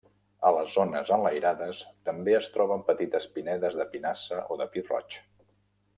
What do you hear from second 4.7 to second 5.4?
pi roig.